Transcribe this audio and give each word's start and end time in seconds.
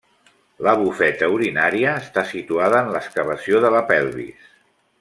La 0.67 0.71
bufeta 0.79 1.29
urinària 1.33 1.93
està 2.05 2.23
situada 2.31 2.81
en 2.87 2.91
l'excavació 2.97 3.61
de 3.67 3.73
la 3.77 3.83
pelvis. 3.93 4.51